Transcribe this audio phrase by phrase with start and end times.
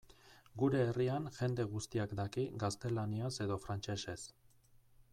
[0.61, 4.21] Gure herrian jende guztiak daki gaztelaniaz edo frantsesez.